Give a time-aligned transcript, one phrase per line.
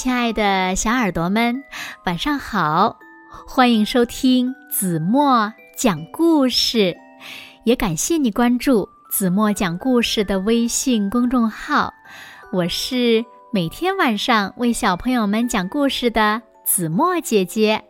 [0.00, 1.60] 亲爱的小耳朵们，
[2.04, 2.96] 晚上好！
[3.48, 6.96] 欢迎收听子墨讲故事，
[7.64, 11.92] 也感谢你关注子墨讲故事的微信公众号。
[12.52, 17.82] 我是每天晚上为小朋友们讲故事的子墨姐姐。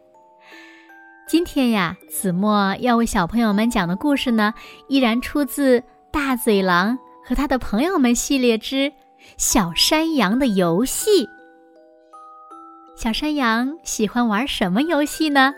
[1.29, 4.55] 今天呀，子墨要为小朋友们讲的故事呢，
[4.89, 5.79] 依然出自
[6.11, 8.77] 《大嘴狼和他的朋友们》系列之
[9.37, 11.27] 《小山羊的游戏》。
[13.01, 15.55] 小山羊喜欢玩什么游戏呢？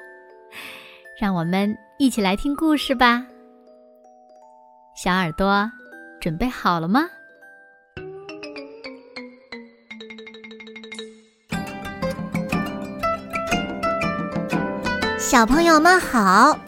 [1.18, 3.24] 让我们一起来听故事吧。
[4.94, 5.72] 小耳朵
[6.20, 7.08] 准备好了吗？
[15.18, 16.58] 小朋友们好，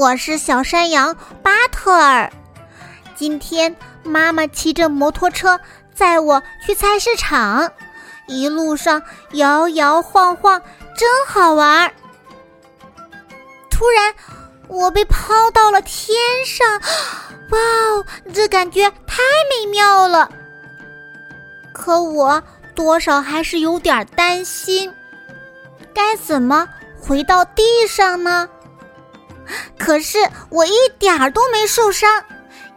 [0.00, 2.28] 我是小山羊巴特尔。
[3.14, 5.60] 今天妈妈骑着摩托车
[5.94, 7.72] 载我去菜市场。
[8.28, 10.62] 一路上摇摇晃晃，
[10.96, 11.92] 真好玩。
[13.70, 14.14] 突然，
[14.68, 16.80] 我被抛到了天上，
[17.50, 20.30] 哇哦，这感觉太美妙了。
[21.72, 22.42] 可我
[22.74, 24.92] 多少还是有点担心，
[25.94, 26.68] 该怎么
[27.00, 28.48] 回到地上呢？
[29.78, 30.18] 可是
[30.50, 32.22] 我一点儿都没受伤，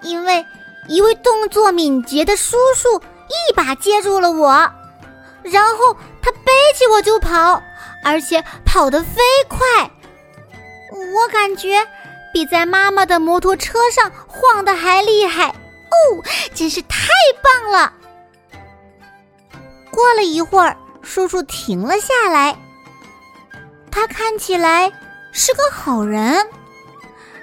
[0.01, 0.45] 因为
[0.87, 4.71] 一位动作敏捷的叔叔一把接住了我。
[5.43, 7.61] 然后他背起我就跑，
[8.03, 9.57] 而且跑得飞快。
[11.13, 11.85] 我感觉
[12.33, 17.07] 比在妈妈的摩托车上晃的还厉害哦，真是太
[17.41, 17.93] 棒了！
[19.89, 22.55] 过了一会儿，叔叔停了下来。
[23.91, 24.91] 他看起来
[25.31, 26.47] 是个好人。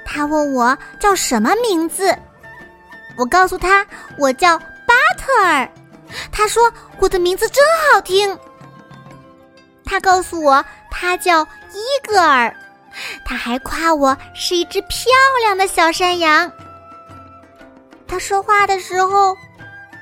[0.06, 2.16] 他问我叫什么名字，
[3.18, 5.70] 我告诉他我叫巴特尔。
[6.32, 8.38] 他说：“我的名字真好听。”
[9.84, 11.42] 他告诉我他叫
[11.72, 12.54] 伊戈尔，
[13.24, 15.10] 他还夸我是一只漂
[15.42, 16.50] 亮的小山羊。
[18.06, 19.36] 他说话的时候，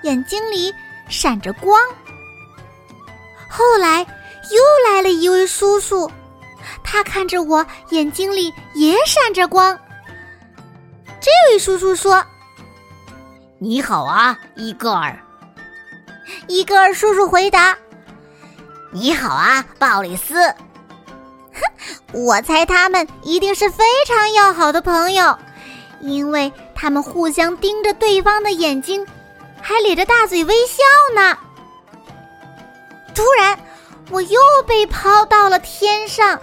[0.02, 0.72] 眼睛里
[1.08, 1.80] 闪着光。
[3.48, 4.00] 后来
[4.50, 6.10] 又来了一位叔叔，
[6.84, 9.78] 他看着我，眼睛里也闪着光。
[11.20, 12.24] 这位叔叔说
[13.58, 15.18] ：“你好啊，伊戈尔。”
[16.48, 17.76] 伊戈尔叔叔回答
[18.92, 20.34] ：“你好啊，鲍里斯。”
[21.52, 21.60] 哼，
[22.12, 25.36] 我猜他们一定是非常要好的朋友，
[26.00, 29.06] 因为他们互相盯着对方的眼睛，
[29.60, 30.82] 还咧着大嘴微笑
[31.14, 31.36] 呢。
[33.14, 33.58] 突然，
[34.10, 36.40] 我又被抛到了天上，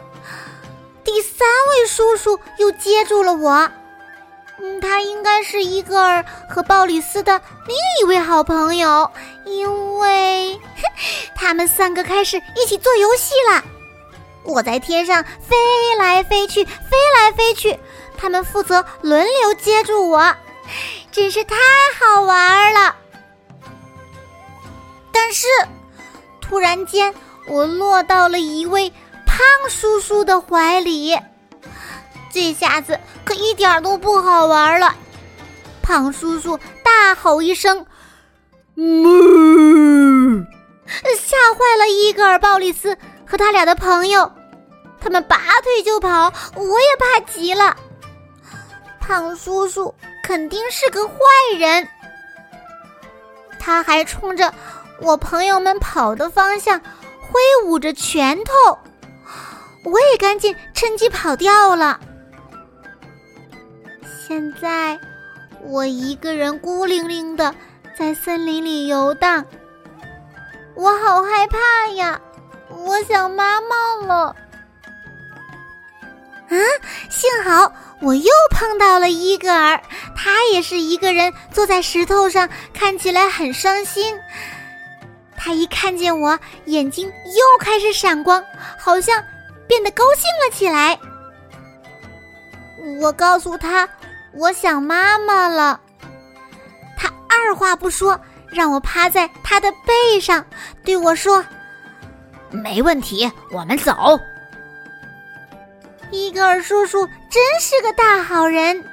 [1.03, 3.69] 第三位叔叔又接住了我。
[4.59, 9.09] 嗯，他应该是伊戈尔和鲍里斯的另一位好朋友，
[9.45, 10.59] 因为
[11.35, 13.63] 他们三个开始一起做游戏了。
[14.43, 15.55] 我在天上飞
[15.97, 17.77] 来飞去，飞来飞去，
[18.17, 20.35] 他们负责轮流接住我，
[21.11, 21.55] 真是太
[21.99, 22.95] 好玩了。
[25.11, 25.47] 但是，
[26.41, 27.13] 突然间，
[27.47, 28.91] 我落到了一位
[29.25, 29.37] 胖
[29.69, 31.17] 叔叔的怀里。
[32.33, 34.95] 这下子可一点都不好玩了！
[35.83, 37.85] 胖叔叔大吼一声
[38.75, 40.43] ：“哞！”
[41.15, 44.31] 吓坏了伊戈尔、鲍里斯和他俩的朋友，
[44.99, 46.33] 他们拔腿就跑。
[46.55, 47.75] 我也怕极了。
[48.99, 49.93] 胖叔叔
[50.23, 51.13] 肯定是个坏
[51.59, 51.87] 人，
[53.59, 54.51] 他还冲着
[54.99, 56.79] 我朋友们跑的方向
[57.19, 58.79] 挥舞着拳头。
[59.83, 61.99] 我也赶紧趁机跑掉了。
[64.33, 64.99] 现在，
[65.61, 67.53] 我一个人孤零零的
[67.95, 69.45] 在森林里游荡，
[70.73, 72.19] 我好害怕呀！
[72.67, 74.35] 我想妈妈了。
[76.49, 76.57] 啊，
[77.11, 79.79] 幸好我又碰到了伊格尔，
[80.15, 84.19] 他也是一个人坐在石头上，看起来很伤心。
[85.37, 88.43] 他一看见我，眼睛又开始闪光，
[88.79, 89.23] 好像
[89.67, 90.99] 变得高兴了起来。
[92.99, 93.87] 我告诉他。
[94.35, 95.79] 我想妈妈了，
[96.97, 98.19] 他二话不说，
[98.49, 100.45] 让我趴在他的背上，
[100.83, 101.45] 对我说
[102.49, 103.93] ：“没问题，我们走。”
[106.11, 108.83] 伊格尔叔叔真是个大好人呀！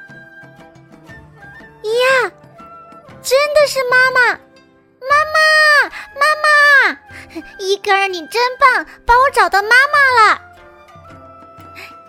[3.22, 4.20] 真的是妈妈，
[5.08, 5.38] 妈妈，
[6.18, 6.48] 妈妈！
[7.58, 9.74] 伊格尔，你真棒，帮我找到妈妈
[10.32, 10.40] 了，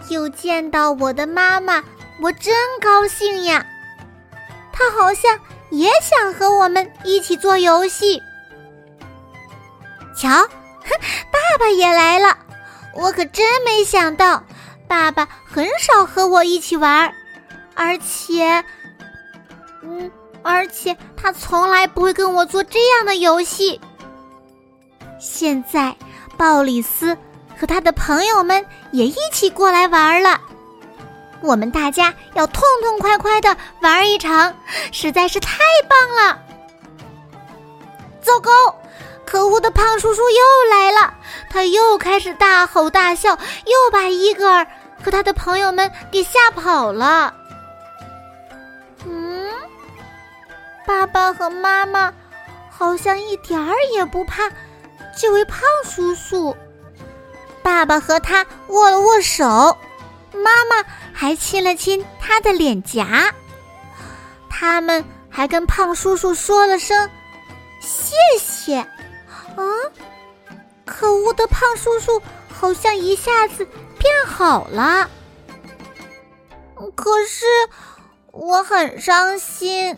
[0.09, 1.83] 又见到我的妈妈。
[2.21, 3.65] 我真高兴呀！
[4.71, 5.39] 他好像
[5.71, 8.21] 也想和我们一起做游戏。
[10.15, 10.29] 瞧，
[11.31, 12.37] 爸爸也来了，
[12.93, 14.43] 我可真没想到，
[14.87, 17.11] 爸爸很少和我一起玩，
[17.73, 18.63] 而且，
[19.81, 20.11] 嗯，
[20.43, 23.81] 而且他从来不会跟我做这样的游戏。
[25.19, 25.95] 现在，
[26.37, 27.17] 鲍里斯
[27.59, 30.39] 和他的朋友们也一起过来玩了。
[31.41, 34.55] 我们大家要痛痛快快的玩一场，
[34.91, 35.57] 实在是太
[35.89, 36.39] 棒了！
[38.21, 38.51] 糟糕，
[39.25, 41.13] 可恶的胖叔叔又来了，
[41.49, 43.31] 他又开始大吼大笑，
[43.65, 44.67] 又把伊格尔
[45.03, 47.33] 和他的朋友们给吓跑了。
[49.05, 49.49] 嗯，
[50.85, 52.13] 爸爸和妈妈
[52.69, 54.43] 好像一点儿也不怕
[55.17, 56.55] 这位胖叔叔。
[57.63, 59.75] 爸爸和他握了握手，
[60.33, 60.85] 妈妈。
[61.13, 63.31] 还亲了亲他的脸颊，
[64.49, 67.07] 他们还跟胖叔叔说了声
[67.79, 68.77] 谢谢。
[68.77, 69.61] 啊，
[70.83, 72.19] 可恶的胖叔叔
[72.51, 73.67] 好像一下子
[73.99, 75.11] 变好了，
[76.95, 77.45] 可是
[78.31, 79.95] 我很伤心，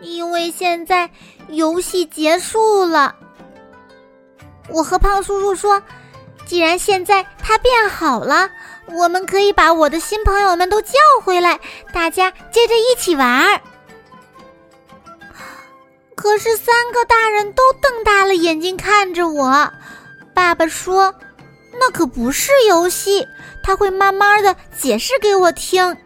[0.00, 1.10] 因为现在
[1.48, 3.16] 游戏结束了。
[4.68, 5.82] 我和胖叔叔说，
[6.46, 8.48] 既然现在他变好了。
[8.86, 10.92] 我们可以把我的新朋友们都叫
[11.22, 11.58] 回来，
[11.92, 13.60] 大家接着一起玩儿。
[16.14, 19.72] 可是三个大人都瞪大了眼睛看着我。
[20.34, 21.14] 爸爸说
[21.78, 23.26] ：“那可不是游戏，
[23.62, 25.96] 他会慢慢的解释给我听。”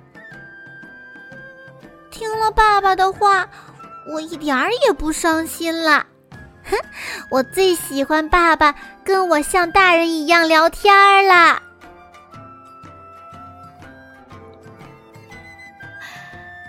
[2.11, 3.49] 听了爸爸的话，
[4.11, 6.07] 我一点儿也不伤心了。
[6.65, 6.77] 哼，
[7.31, 8.75] 我最喜欢爸爸
[9.05, 11.63] 跟我像大人一样聊天了。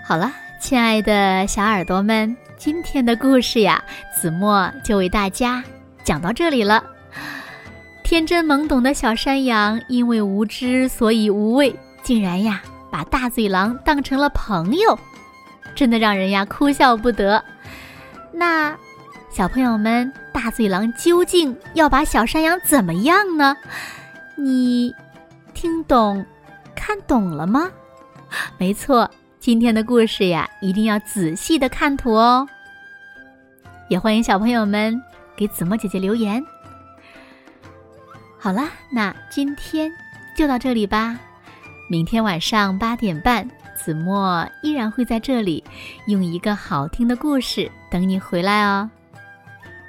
[0.08, 5.62] 好了，亲爱的小耳朵们，今天的故事呀，子墨就为大家
[6.02, 6.82] 讲到这里了。
[8.02, 14.98] 天真懵懂的小山羊因为无知，所以无畏，竟然呀把大嘴狼当成了朋友，
[15.74, 17.44] 真的让人呀哭笑不得。
[18.32, 18.74] 那
[19.28, 23.54] 小朋友们，大嘴狼究竟要把小山羊怎么样呢？
[24.36, 24.90] 你
[25.52, 26.24] 听懂、
[26.74, 27.70] 看懂了吗？
[28.56, 29.06] 没错。
[29.48, 32.46] 今天的故事呀，一定要仔细的看图哦。
[33.88, 35.02] 也欢迎小朋友们
[35.34, 36.44] 给子墨姐姐留言。
[38.38, 39.90] 好啦，那今天
[40.36, 41.18] 就到这里吧。
[41.88, 45.64] 明天晚上八点半，子墨依然会在这里，
[46.08, 48.90] 用一个好听的故事等你回来哦。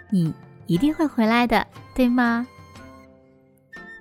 [0.10, 0.34] 你
[0.68, 2.48] 一定会回来的，对吗？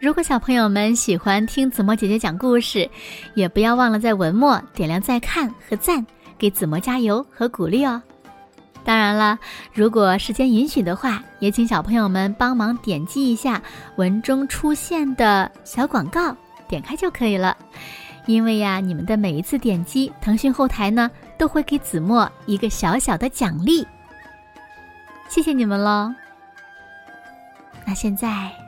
[0.00, 2.88] 如果小朋友们喜欢听子墨姐姐讲故事，
[3.34, 6.06] 也不要忘了在文末点亮再看和赞，
[6.38, 8.00] 给子墨加油和鼓励哦。
[8.84, 9.36] 当然了，
[9.72, 13.60] 如果时间允许的话，也请小朋友们帮忙点击一下
[13.96, 16.34] 文中出现的小广告，
[16.68, 17.56] 点开就可以了。
[18.26, 23.84] 因为呀，你们的每一次点击，腾讯后台呢都会给子墨一个小小的奖励。
[25.28, 26.14] 谢谢你们喽。
[27.84, 28.67] 那现在。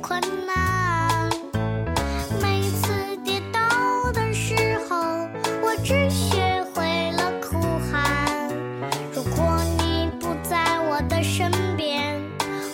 [0.00, 1.30] 困难，
[2.40, 4.96] 每次跌倒的时候，
[5.62, 8.48] 我只学会了哭喊。
[9.14, 12.20] 如果你不在我的身边，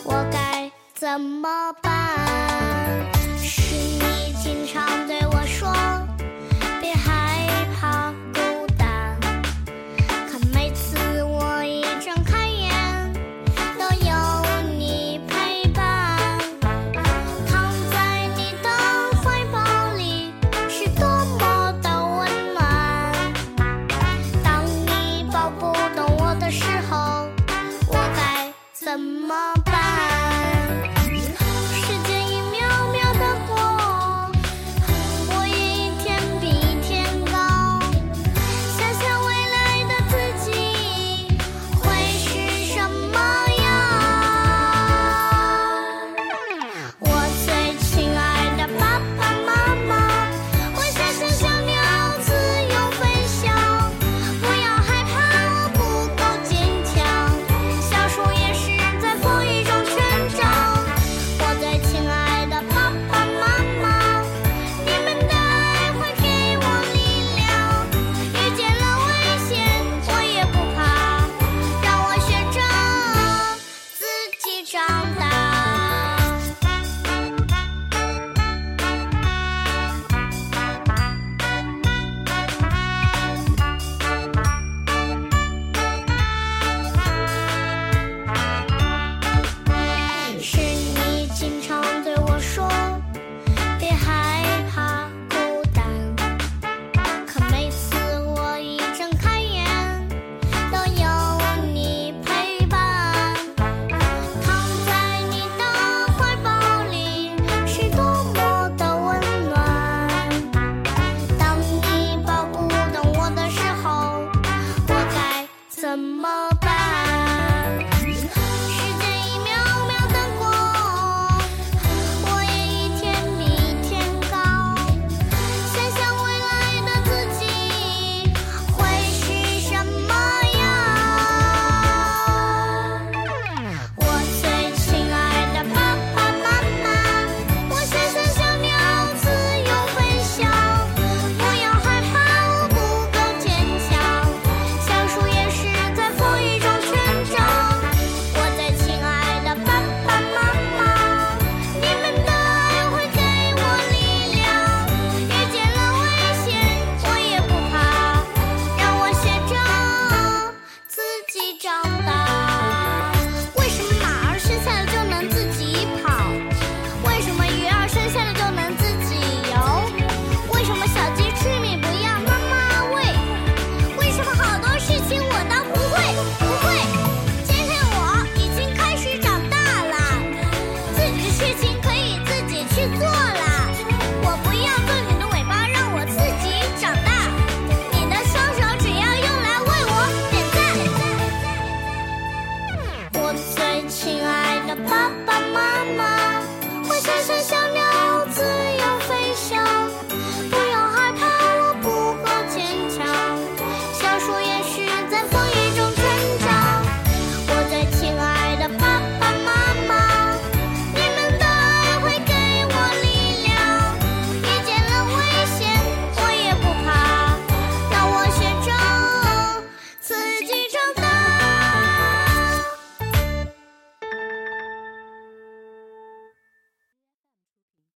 [0.05, 1.86] 我该怎么办？